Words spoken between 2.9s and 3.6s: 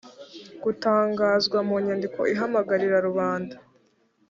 rubanda